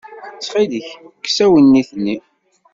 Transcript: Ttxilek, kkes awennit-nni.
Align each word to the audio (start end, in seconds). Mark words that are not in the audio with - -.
Ttxilek, 0.33 0.87
kkes 1.15 1.37
awennit-nni. 1.45 2.17